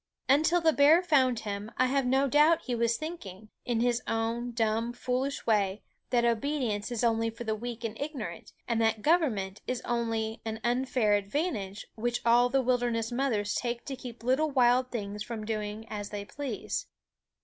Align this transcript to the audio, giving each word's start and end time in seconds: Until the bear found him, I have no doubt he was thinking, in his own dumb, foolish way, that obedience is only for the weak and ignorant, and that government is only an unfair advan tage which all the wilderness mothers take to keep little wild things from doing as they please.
Until 0.27 0.61
the 0.61 0.73
bear 0.73 1.03
found 1.03 1.41
him, 1.41 1.69
I 1.77 1.85
have 1.85 2.07
no 2.07 2.27
doubt 2.27 2.63
he 2.63 2.73
was 2.73 2.97
thinking, 2.97 3.49
in 3.65 3.81
his 3.81 4.01
own 4.07 4.49
dumb, 4.51 4.93
foolish 4.93 5.45
way, 5.45 5.83
that 6.09 6.25
obedience 6.25 6.91
is 6.91 7.03
only 7.03 7.29
for 7.29 7.43
the 7.43 7.53
weak 7.53 7.83
and 7.83 7.95
ignorant, 8.01 8.51
and 8.67 8.81
that 8.81 9.03
government 9.03 9.61
is 9.67 9.79
only 9.85 10.41
an 10.43 10.59
unfair 10.63 11.21
advan 11.21 11.53
tage 11.53 11.85
which 11.93 12.21
all 12.25 12.49
the 12.49 12.63
wilderness 12.63 13.11
mothers 13.11 13.53
take 13.53 13.85
to 13.85 13.95
keep 13.95 14.23
little 14.23 14.49
wild 14.49 14.89
things 14.89 15.21
from 15.23 15.45
doing 15.45 15.85
as 15.87 16.09
they 16.09 16.25
please. 16.25 16.87